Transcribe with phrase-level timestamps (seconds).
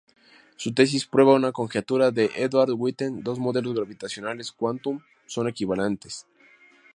[0.55, 6.25] Su tesis prueba una conjetura de Edward Witten: dos modelos gravitacionales quantum son equivalentes.